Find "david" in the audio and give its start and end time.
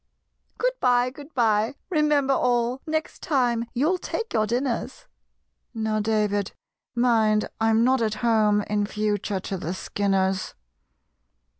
5.99-6.53